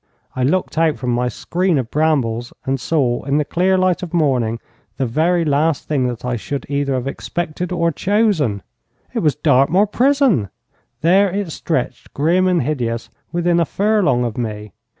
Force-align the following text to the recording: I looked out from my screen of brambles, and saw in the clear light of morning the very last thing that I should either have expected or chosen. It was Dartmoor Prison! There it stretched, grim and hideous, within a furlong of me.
I 0.35 0.41
looked 0.41 0.79
out 0.79 0.97
from 0.97 1.11
my 1.11 1.27
screen 1.27 1.77
of 1.77 1.91
brambles, 1.91 2.51
and 2.65 2.79
saw 2.79 3.21
in 3.25 3.37
the 3.37 3.45
clear 3.45 3.77
light 3.77 4.01
of 4.01 4.15
morning 4.15 4.59
the 4.97 5.05
very 5.05 5.45
last 5.45 5.87
thing 5.87 6.07
that 6.07 6.25
I 6.25 6.37
should 6.37 6.65
either 6.67 6.95
have 6.95 7.05
expected 7.05 7.71
or 7.71 7.91
chosen. 7.91 8.63
It 9.13 9.19
was 9.19 9.35
Dartmoor 9.35 9.85
Prison! 9.85 10.49
There 11.01 11.29
it 11.29 11.51
stretched, 11.51 12.15
grim 12.15 12.47
and 12.47 12.63
hideous, 12.63 13.11
within 13.31 13.59
a 13.59 13.65
furlong 13.65 14.23
of 14.23 14.39
me. 14.39 14.73